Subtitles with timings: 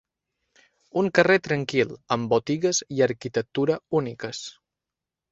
[1.01, 4.41] Un carrer tranquil amb botigues i arquitectura úniques.